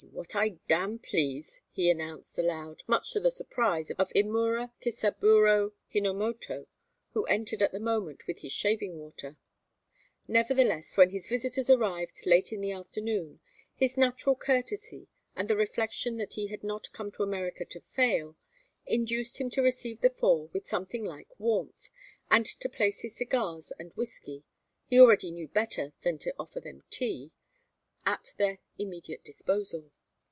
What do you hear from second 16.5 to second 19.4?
not come to America to fail, induced